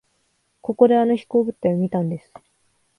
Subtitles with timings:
[0.61, 2.33] ここであの飛行物体を見たんです。